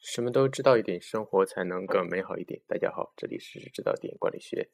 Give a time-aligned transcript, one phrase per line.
[0.00, 2.62] 什么都知道一点，生活才能更美好一点。
[2.66, 4.70] 大家好，这里是知道点管理学。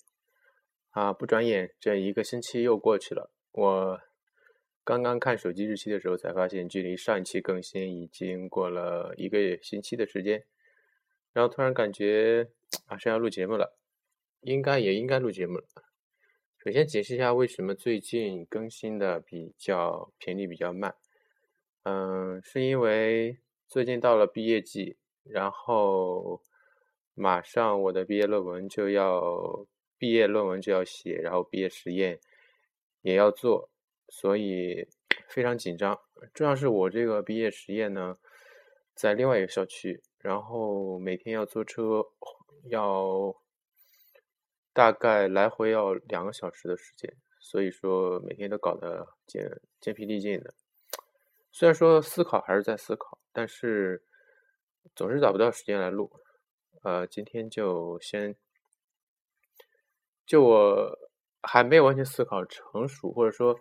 [0.91, 3.33] 啊，不转眼这一个星期又过去了。
[3.51, 4.01] 我
[4.85, 10.47] 刚刚看手机日期的时候，才发现距离上一期更新已经过了一个星期的时间。
[11.33, 12.49] 然后突然感觉
[12.89, 13.77] 马上要录节目了，
[14.43, 15.65] 应该也应该录节目了。
[16.65, 20.95] 首先解释一下为什么最近更新的比较频率比较慢。
[21.83, 24.97] 嗯，是因为最近到了毕业季。
[25.29, 26.41] 然后
[27.15, 29.67] 马上我的毕业论文就要
[29.99, 32.21] 毕业论文就要写，然后毕业实验
[33.03, 33.69] 也要做，
[34.09, 34.87] 所以
[35.29, 35.99] 非常紧张。
[36.33, 38.17] 重要是我这个毕业实验呢，
[38.95, 42.07] 在另外一个校区，然后每天要坐车，
[42.69, 43.35] 要
[44.73, 49.43] 大概来回要两个小时的时间，所以说每天都搞得筋
[49.81, 50.55] 筋疲力尽的。
[51.51, 54.03] 虽然说思考还是在思考，但是。
[54.97, 56.11] 总是找不到时间来录，
[56.83, 58.35] 呃，今天就先，
[60.25, 60.99] 就我
[61.43, 63.61] 还没有完全思考成熟，或者说，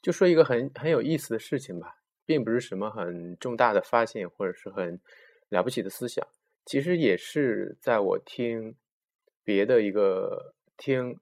[0.00, 4.98] 就说一个很很有意思的事情吧，并不是什么很重大的发现，或者是很
[5.50, 6.26] 了不起的思想，
[6.64, 8.74] 其实也是在我听
[9.44, 11.20] 别的一个听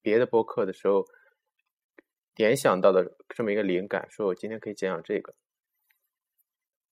[0.00, 1.04] 别的播客的时候
[2.34, 5.34] 联想到的这么一个灵感，说我今天可以讲讲这个。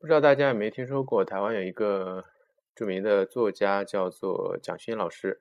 [0.01, 2.25] 不知道大家有没有听说过，台湾有一个
[2.77, 5.41] 著名的作家叫做蒋勋老师，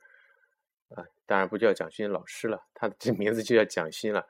[0.90, 4.28] 啊，当然不叫蒋勋老师了，他的名字就叫蒋勋了。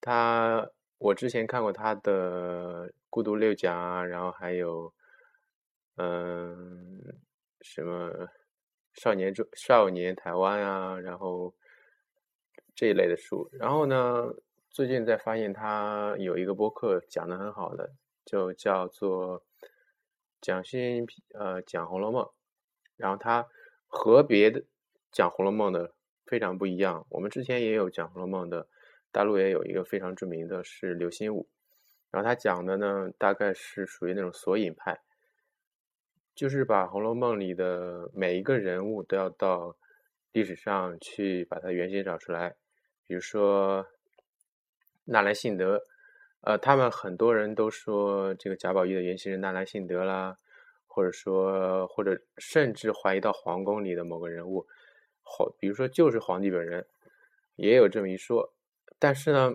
[0.00, 4.92] 他，我之前看过他的《孤独六讲》啊，然后还有，
[5.94, 7.00] 嗯，
[7.60, 8.10] 什么
[8.94, 11.54] 《少年中少年台湾》啊，然后
[12.74, 13.48] 这一类的书。
[13.52, 14.34] 然后呢，
[14.70, 17.92] 最近在发现他有一个播客讲的很好的。
[18.26, 19.44] 就叫做
[20.40, 22.24] 讲新呃讲《红楼梦》，
[22.96, 23.46] 然后它
[23.86, 24.64] 和别的
[25.12, 25.94] 讲《红楼梦》的
[26.26, 27.06] 非常不一样。
[27.10, 28.66] 我们之前也有讲《红楼梦》的，
[29.12, 31.48] 大陆也有一个非常著名的是刘心武，
[32.10, 35.00] 然后他讲的呢大概是属于那种索引派，
[36.34, 39.76] 就是把《红楼梦》里的每一个人物都要到
[40.32, 42.56] 历史上去把它原型找出来，
[43.06, 43.86] 比如说
[45.04, 45.84] 纳兰性德。
[46.42, 50.38] 呃，他们很多人都说这个贾宝玉的原型是纳兰性德啦，
[50.86, 54.64] 或者说，或者甚至怀疑到皇宫里的某个人物，
[55.22, 56.86] 好，比如说就是皇帝本人，
[57.56, 58.54] 也有这么一说。
[59.00, 59.54] 但是呢，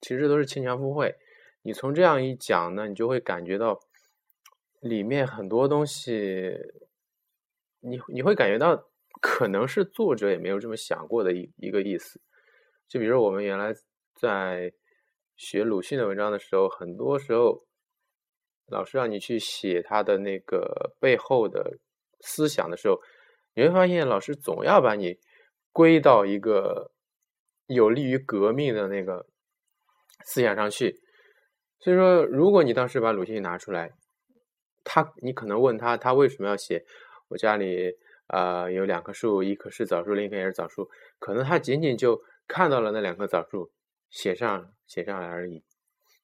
[0.00, 1.16] 其实都是牵强附会。
[1.62, 3.80] 你从这样一讲呢，你就会感觉到
[4.78, 6.56] 里面很多东西，
[7.80, 8.88] 你你会感觉到
[9.20, 12.20] 可能是作者也没有这么想过的一一个意思。
[12.86, 13.74] 就比如我们原来
[14.14, 14.72] 在。
[15.38, 17.64] 学鲁迅的文章的时候，很多时候
[18.66, 21.78] 老师让你去写他的那个背后的
[22.20, 23.00] 思想的时候，
[23.54, 25.16] 你会发现老师总要把你
[25.72, 26.90] 归到一个
[27.66, 29.26] 有利于革命的那个
[30.24, 31.00] 思想上去。
[31.78, 33.92] 所以说，如果你当时把鲁迅拿出来，
[34.82, 36.84] 他你可能问他，他为什么要写
[37.28, 37.92] 我家里
[38.26, 43.70] 啊有两棵树，一棵是枣树，另一棵也是枣树，可能他仅仅就看到了那两棵枣树。
[44.10, 45.62] 写上写上来而已。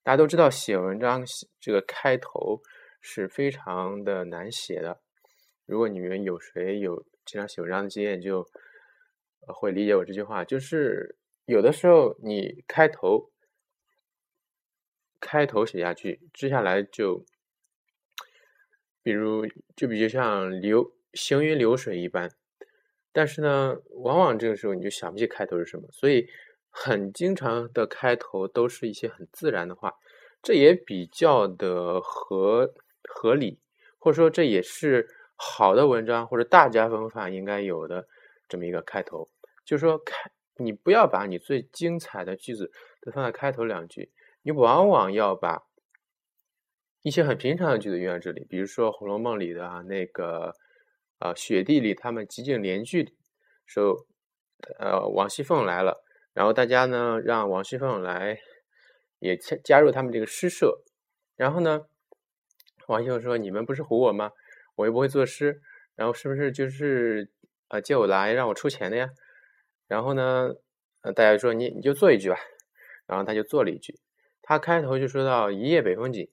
[0.03, 1.25] 大家都知道，写文章
[1.59, 2.61] 这个开头
[3.01, 5.01] 是非常的难写的。
[5.65, 8.47] 如果你们有谁有经常写文章的经验，就
[9.47, 10.45] 会理解我这句话。
[10.45, 13.31] 就是有的时候你开头
[15.21, 17.25] 开头写下去，接下来就
[19.03, 22.31] 比如就比如像流行云流水一般。
[23.11, 26.29] 但是呢，往往这个时候你就想不起开头是什么，所以。
[26.77, 29.95] 很经常的开头都是一些很自然的话，
[30.43, 32.75] 这也比较的合
[33.09, 33.61] 合理，
[34.01, 38.09] 或者说这也是好的文章或者大家风范应该有的
[38.49, 39.31] 这么一个开头。
[39.65, 44.11] 就是说，开你不要把你最精彩的句子都放在开头两句，
[44.43, 45.63] 你往往要把
[47.03, 48.45] 一些很平常的句子用在这里。
[48.51, 50.53] 比如说《红楼梦》里的啊那个
[51.21, 53.17] 呃雪地里他们极尽联句
[53.65, 53.95] 时候，
[54.81, 56.04] 呃王熙凤来了。
[56.35, 58.39] 然后大家呢，让王熙凤来
[59.21, 60.83] 也加加入他们这个诗社。
[61.37, 61.87] 然后呢，
[62.89, 64.33] 王熙凤说：“你们不是唬我吗？
[64.75, 65.63] 我又不会作诗，
[65.95, 67.31] 然后是不是就是
[67.69, 69.09] 呃借我来让我出钱的呀？”
[69.87, 70.51] 然后呢，
[71.03, 72.37] 呃大家说：“你你就做一句吧。”
[73.07, 73.99] 然后他就做了一句，
[74.43, 76.29] 他开头就说到“一夜北风紧”。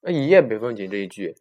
[0.00, 1.34] 那“一夜北风紧”这一句，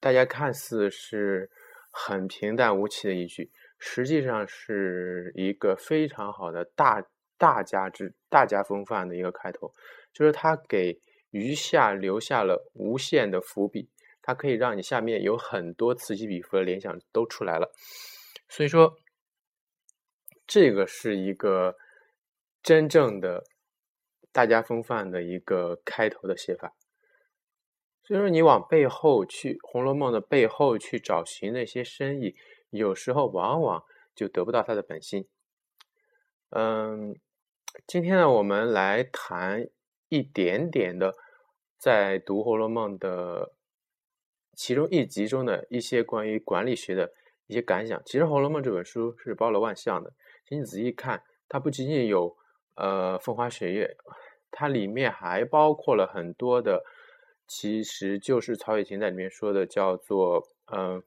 [0.00, 1.50] 大家看似是
[1.90, 3.50] 很平淡无奇的一句。
[3.78, 7.04] 实际上是一个非常好的大
[7.36, 9.72] 大家之大家风范的一个开头，
[10.12, 13.88] 就是他给余下留下了无限的伏笔。
[14.20, 17.72] 它可以让你下面有很多此起彼伏的联想都出来了。
[18.46, 18.98] 所以说，
[20.46, 21.78] 这个是一个
[22.62, 23.44] 真正的
[24.30, 26.74] 大家风范的一个开头的写法。
[28.04, 32.36] 所以说，你往背后去，《红楼梦》的背后去找寻那些深意，
[32.70, 33.84] 有时候往往
[34.14, 35.26] 就得不到他的本心。
[36.50, 37.14] 嗯，
[37.86, 39.68] 今天呢，我们来谈
[40.08, 41.14] 一点点的，
[41.78, 43.52] 在读《红楼梦》的
[44.54, 47.12] 其中一集中的一些关于管理学的
[47.46, 48.02] 一些感想。
[48.04, 50.12] 其实，《红楼梦》这本书是包罗万象的，
[50.46, 52.36] 请你仔细看，它不仅仅有
[52.74, 53.96] 呃风花雪月，
[54.50, 56.84] 它里面还包括了很多的。
[57.46, 61.02] 其实就是曹雪芹在里面说的，叫做“嗯，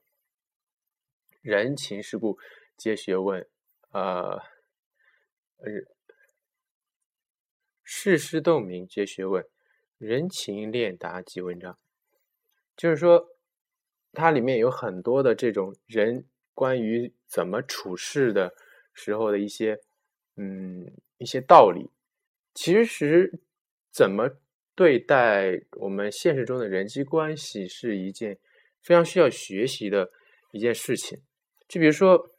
[1.42, 2.38] 人情世故
[2.78, 3.48] 皆学问，
[3.92, 4.42] 呃，
[5.58, 5.72] 呃，
[7.84, 9.46] 世事洞明皆学问，
[9.98, 11.78] 人情练达即文章。”
[12.78, 13.36] 就是说，
[14.14, 18.54] 它里面有很多的这种人关于怎么处事的
[18.94, 19.80] 时候的一些，
[20.38, 21.90] 嗯，一些道理。
[22.54, 23.40] 其实
[23.92, 24.30] 怎么？
[24.74, 28.40] 对待我们现实中的人际关系是一件
[28.82, 30.10] 非常需要学习的
[30.54, 31.22] 一件事情。
[31.72, 32.36] 就比如说，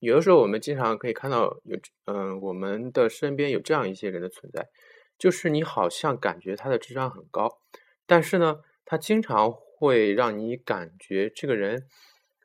[0.00, 4.68] 有的时候我们经常可以看到有，嗯，我们的身边有这样一些人的存在，
[5.16, 7.60] 就是你好像感觉他的智商很高，
[8.04, 11.86] 但是呢，他经常会让你感觉这个人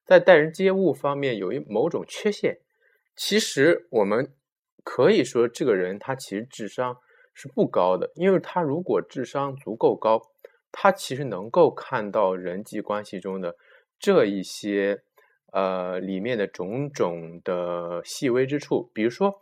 [0.05, 2.59] 在待人接物方面有一某种缺陷。
[3.15, 4.31] 其实我们
[4.83, 6.97] 可以说，这个人他其实智商。
[7.37, 10.21] 是不高的，因为他如果智商足够高，
[10.71, 13.57] 他其实能够看到人际关系中的
[13.99, 15.03] 这一些
[15.55, 18.91] 呃里面的种种的细微之处。
[18.93, 19.41] 比如说，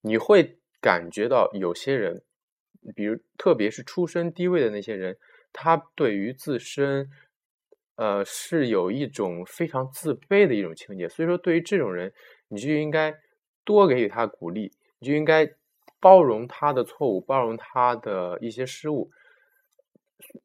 [0.00, 2.22] 你会感觉到有些人，
[2.94, 5.18] 比如特别是出身低位的那些人，
[5.52, 7.10] 他对于自身
[7.96, 11.08] 呃是有一种非常自卑的一种情节。
[11.08, 12.12] 所以说，对于这种人，
[12.48, 13.12] 你就应该
[13.64, 15.52] 多给予他鼓励，你就应该。
[16.02, 19.10] 包容他的错误，包容他的一些失误，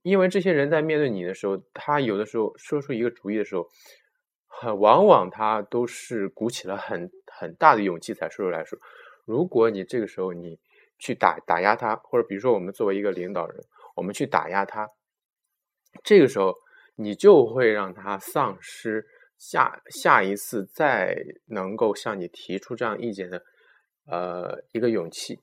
[0.02, 3.66] 因为这些人在面对你的时候，他有的时候说出一个主意的时候，
[4.60, 8.80] 很往往他都是鼓起了很很大的勇气才说出来说。
[9.26, 10.60] 如果你这个时候你
[11.00, 13.64] 去打打压他，或者比如说我们作为一个领导人，
[13.96, 14.90] 我们去打压他，
[16.04, 16.54] 这个时候
[16.96, 19.06] 你就会让他丧失
[19.38, 21.18] 下下一次再
[21.48, 23.44] 能够向你提出这样意见的。
[24.08, 25.40] 呃，一个勇气，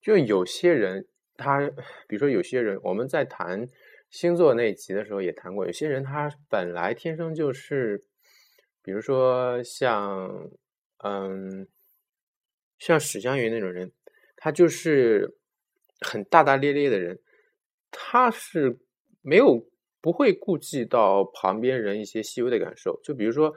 [0.00, 1.58] 就有些人，他
[2.06, 3.66] 比如说有些人，我们在谈
[4.10, 8.04] 星座那一集的时候也谈过，有些人他本来天生就是，
[8.86, 10.48] 比如说像，
[11.04, 11.66] 嗯，
[12.78, 13.92] 像史湘云那种人，
[14.36, 15.36] 他就是
[16.00, 17.18] 很大大咧咧的人，
[17.90, 18.78] 他是
[19.20, 19.68] 没有
[20.00, 23.52] 不会顾及到旁边人一些细微的感受，就比如说。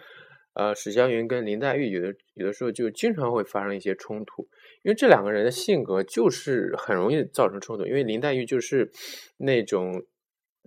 [0.53, 4.41] 呃，史湘云跟林黛玉有的有的时候就经常会发生一些冲突，
[4.81, 7.85] 因为这两个人的性格就是很容易造成冲突。
[7.85, 8.91] 因为林黛玉就是
[9.37, 10.03] 那种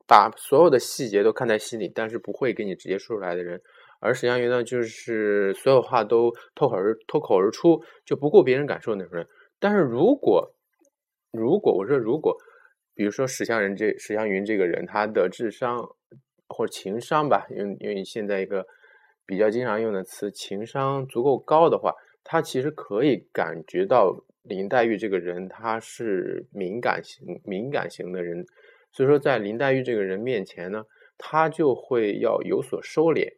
[0.06, 3.60] 把所有的细节都看在心里，但是不会给你直接说出来的人，
[4.02, 9.26] 而史湘云呢，就是所有话都脱口而脱口而出，就不顾别人感受那种人。
[9.58, 10.54] 但是如果
[11.30, 12.36] 如果我说如果，
[12.94, 15.88] 比如说史湘人这史湘云这个人，他的智商
[16.48, 18.66] 或者情商吧，因为因为现在一个。
[19.24, 21.94] 比较经常用的词，情商足够高的话，
[22.24, 28.44] 他其实可以感觉到林黛玉这个人他是敏感型、敏感型的人，
[28.90, 30.84] 所以说在林黛玉这个人面前呢，
[31.16, 33.32] 他就会要有所收敛，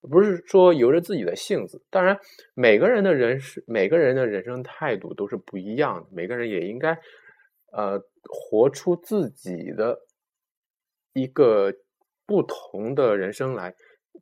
[0.00, 1.82] 不是说由着自己的性子。
[1.90, 2.18] 当然，
[2.54, 6.98] 每个人的人是每个人的人生态度都是不一样的，每个人也应该
[7.72, 9.98] 呃活出自己的
[11.12, 11.72] 一个
[12.26, 13.74] 不同的人生来。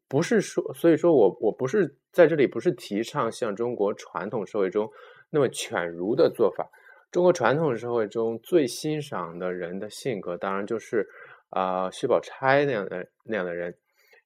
[0.08, 4.88] 不是说，所以说我我不是在这里不是提倡像中国传统社会中
[5.30, 6.68] 那么犬儒的做法。
[7.10, 11.08] 中国传统社会中最欣赏的人的性格，当然就是
[11.50, 13.74] 啊薛宝钗那样的那样的人，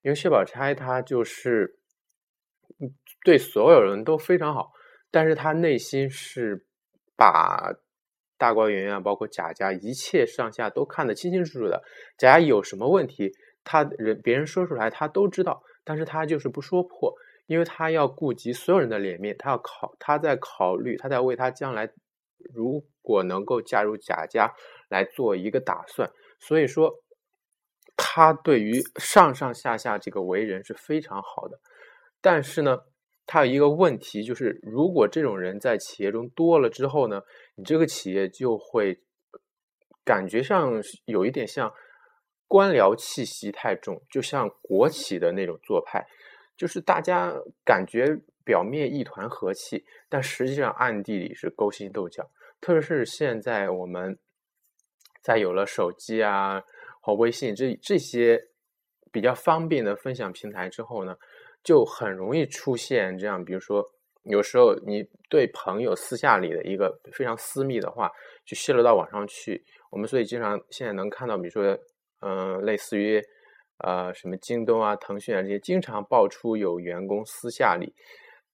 [0.03, 1.77] 因为薛宝钗她就是
[3.25, 4.73] 对所有人都非常好，
[5.11, 6.65] 但是她内心是
[7.17, 7.75] 把
[8.39, 11.83] 大观园啊，包括贾家一切上下都看得清清楚楚的。
[12.17, 13.31] 贾家有什么问题，
[13.63, 15.63] 他人别人说出来，他都知道。
[15.85, 17.15] 但是他就是不说破，
[17.47, 21.91] 因为他要顾及所有人的脸面，他要考，他在考虑，他在为他将来
[22.55, 24.55] 如果能够嫁入贾家
[24.89, 26.11] 来做一个打算。
[26.39, 27.03] 所以说，
[28.13, 31.61] 他对于上上下下这个为人是非常好的。
[32.21, 32.81] 但是呢，
[33.25, 37.23] 他有一个问题，就是如果这种人在企业中多了之后呢，
[37.55, 39.01] 你这个企业就会
[40.05, 41.73] 感觉上有一点像。
[42.53, 46.05] 官僚气息太重，就像国企的那种做派，
[46.57, 47.33] 就是大家
[47.65, 52.29] 感觉表面一团和气，但实际上暗地里是勾心斗角。
[52.61, 54.19] 特别是现在我们
[55.23, 56.65] 在有了手机啊
[57.01, 58.41] 和微信这这些
[59.11, 61.17] 比较方便的分享平台之后呢，
[61.65, 63.85] 就很容易出现这样，比如说
[64.23, 68.11] 有时候你对朋友私下里的一个非常私密的话，
[68.45, 69.65] 就泄露到网上去。
[69.91, 71.79] 我们所以经常现在能看到，比如说，
[72.21, 73.21] 嗯，类似于
[73.79, 77.95] 呃什么京东啊、腾讯啊这些，经常爆出有员工私下里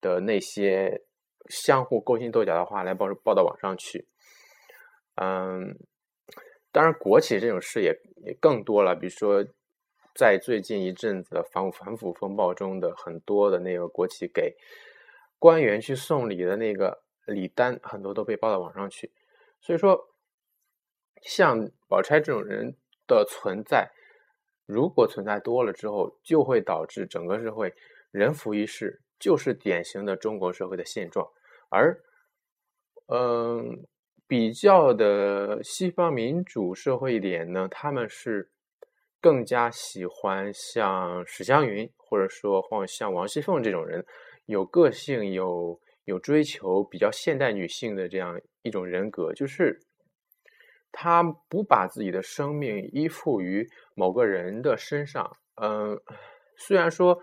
[0.00, 1.02] 的那些。
[1.48, 4.08] 相互勾心斗角的话来报报到网上去，
[5.14, 5.78] 嗯，
[6.76, 8.94] 当然国企这种事也也更多了。
[8.94, 9.42] 比如说，
[10.14, 14.54] 在最近一阵子的反反腐风暴中的很多的那个国企给
[15.38, 19.10] 官员去送礼的那个礼单，很多都被报到网上去。
[19.58, 20.10] 所以说，
[21.22, 23.90] 像宝钗这种人的存在，
[24.66, 27.72] 如果存在多了之后，就会导致整个社会
[28.10, 29.00] 人浮于事。
[29.18, 31.26] 就是典型的中国社会的现状，
[31.70, 31.98] 而，
[33.06, 33.86] 嗯，
[34.26, 38.50] 比较的西方民主社会一点呢，他们是
[39.20, 44.04] 更加喜欢像史湘云或者说或像王熙凤这种人，
[44.46, 49.78] 有个性、有有追求、比较现代女性的这样一种人格，就是
[50.90, 55.36] 他不把自己的生命依附于某个人的身上。
[55.60, 56.00] 嗯，
[56.56, 57.20] 虽然说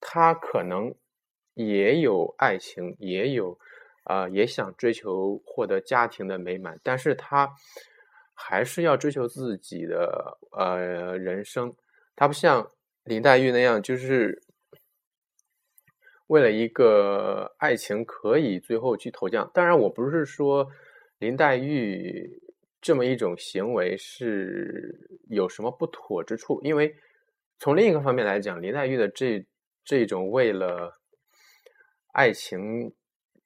[0.00, 0.94] 他可能。
[1.58, 3.58] 也有爱情，也有，
[4.06, 7.52] 啊，也想追求获得家庭的美满，但是他
[8.34, 11.72] 还是要追求自己的呃人生。
[12.14, 12.70] 他不像
[13.04, 14.42] 林黛玉那样，就是
[16.28, 19.50] 为了一个爱情可以最后去投降。
[19.52, 20.68] 当然，我不是说
[21.18, 22.40] 林黛玉
[22.80, 26.96] 这么一种行为是有什么不妥之处，因为
[27.58, 29.46] 从另一个方面来讲，林黛玉的这
[29.84, 31.00] 这种为了。
[32.16, 32.94] 爱情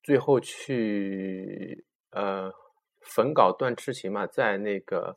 [0.03, 2.53] 最后去呃
[3.01, 5.13] 焚稿断痴情嘛，在那个《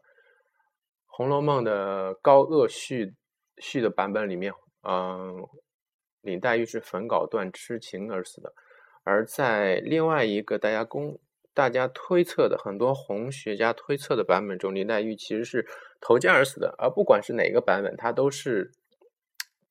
[1.05, 3.15] 红楼梦》的高鹗续
[3.57, 4.53] 续的版本里面，
[4.87, 5.47] 嗯，
[6.21, 8.49] 林黛玉是焚稿断痴情而死的；
[9.03, 11.19] 而在另外一个大家公
[11.53, 15.67] 大家推测的很多红学家推测的版本中，林黛玉其实是
[16.01, 16.73] 投江而死的。
[16.77, 18.71] 而不管是哪个版本，它都是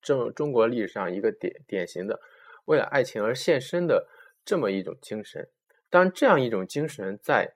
[0.00, 2.20] 中中国历史上一个典典型的。
[2.66, 4.06] 为了爱情而献身的
[4.44, 5.48] 这么一种精神，
[5.90, 7.54] 当然，这样一种精神在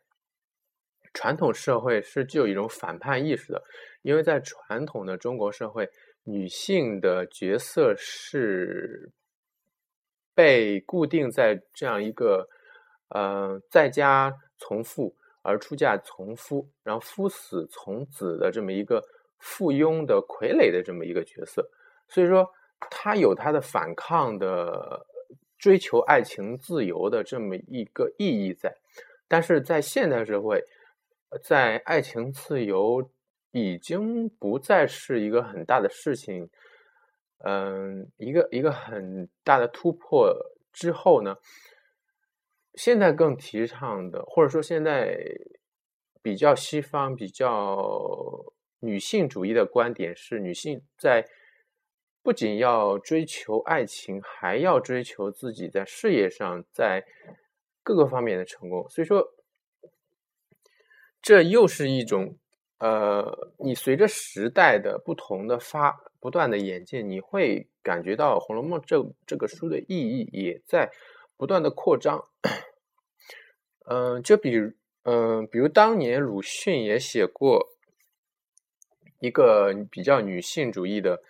[1.13, 3.63] 传统社会是具有一种反叛意识的，
[4.03, 5.91] 因为在传统的中国社会，
[6.25, 9.11] 女性的角色是
[10.35, 12.49] 被固定在这样一个
[13.09, 19.03] 呃在家从父而出嫁从夫，然后夫死从子的这么一个
[19.39, 21.69] 附庸的傀儡的这么一个角色，
[22.09, 22.51] 所以说。
[22.91, 25.07] 他有他的反抗的
[25.59, 28.77] 追求爱情自由的这么一个意义在，
[29.27, 30.63] 但是在现代社会，
[31.43, 33.11] 在爱情自由
[33.53, 36.51] 已经不再是一个很大的事情，
[37.39, 40.31] 嗯，一个一个很大的突破
[40.73, 41.37] 之后呢，
[42.75, 45.19] 现在更提倡的，或者说现在
[46.23, 51.27] 比较西方、比较女性主义的观点是，女性在。
[52.27, 57.07] 不仅要追求爱情，还要追求自己在事业上，在
[57.85, 58.85] 各个方面的成功。
[58.91, 59.33] 所以说，
[61.23, 62.37] 这又是一种
[62.79, 70.91] 呃，你随着时代的不同的发不断的演进，你会感觉到《红楼梦》这这个书的意义也在
[71.37, 72.25] 不断的扩张。
[73.89, 74.73] 嗯，就比如
[75.05, 77.69] 嗯，比如当年鲁迅也写过
[79.21, 81.23] 一个比较女性主义的。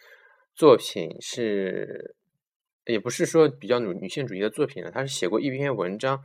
[0.56, 2.14] 作品是，
[2.86, 6.25] 也不是说比较女女性主义的作品了，他是写过一篇文章，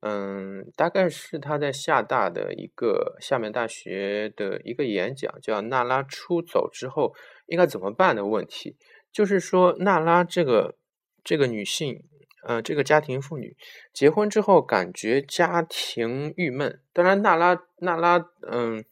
[0.00, 7.14] 嗯，大概是他在厦大的一个厦门大学的一个演讲，叫娜拉出走之后
[7.46, 8.76] 应该怎么办的问题，
[9.12, 10.74] 就是说娜拉这个
[11.22, 12.02] 这个女性，
[12.44, 13.56] 呃，这个家庭妇女
[13.92, 18.84] 结婚之后感觉家庭郁闷，当然娜拉娜拉，嗯，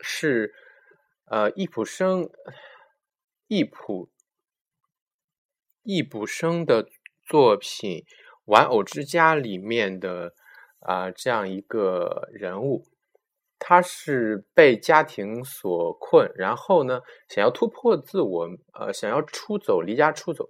[0.00, 0.54] 是
[1.24, 2.30] 呃易卜生。
[3.54, 4.08] 易卜
[5.82, 6.88] 易卜生的
[7.22, 7.98] 作品
[8.46, 10.32] 《玩偶之家》里面的
[10.80, 12.86] 啊这样一个人物，
[13.58, 20.48] 他是被家庭所困，然后呢想要突破自我，呃想要出走离家出走，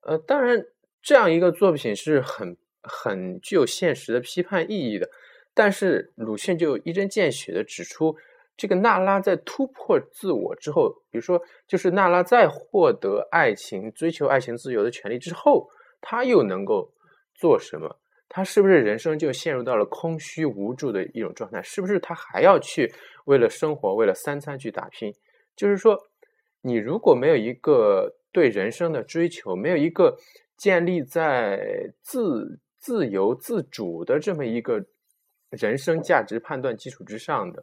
[0.00, 0.64] 呃当然
[1.02, 5.10] 这样一个作品是很很具有现实的批判意义的，
[5.52, 8.16] 但是鲁迅就一针见血的指出，
[8.58, 16.92] 这个娜拉在突破自我之后，比如说，就是娜拉在获得爱情、追求爱情自由的权利之后，她又能够
[17.36, 17.88] 做什么？
[18.28, 21.62] 她是不是人生就陷入到了空虚无助的一种状态？
[21.62, 22.92] 是不是她还要去
[23.26, 25.14] 为了生活、为了三餐去打拼？
[25.54, 25.96] 就是说，
[26.60, 30.18] 你如果没有一个对人生的追求，没有一个
[30.56, 31.60] 建立在
[32.02, 34.84] 自自由自主的这么一个
[35.50, 37.62] 人生价值判断基础之上的。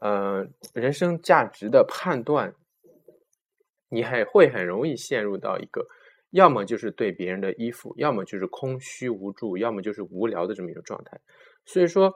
[0.00, 2.54] 呃，人生价值的判断，
[3.90, 5.86] 你还会很容易陷入到一个，
[6.30, 11.20] 要么就是对别人的依附，要么就是空虚无助，要么就是无聊的这么一个状态。
[11.66, 12.14] 所以说，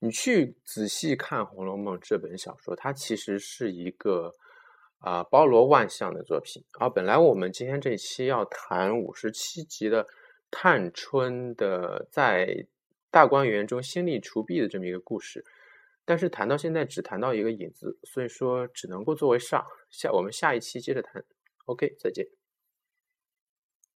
[0.00, 4.34] 你去仔细看《红楼梦》这本小说，它其实是一个
[4.98, 6.62] 啊包罗万象的作品。
[6.72, 10.06] 啊本来我们今天这期要谈五十七集的
[10.50, 12.66] 探春的在
[13.10, 15.46] 大观园中心力除弊的这么一个故事。
[16.10, 21.24] 但是谈到现在只谈到一个影子，所以说只能够作为上下，我们下一期接着谈。
[21.66, 22.39] OK，再见。